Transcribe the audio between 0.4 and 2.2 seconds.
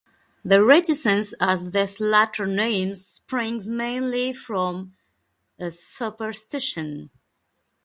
The reticence as to these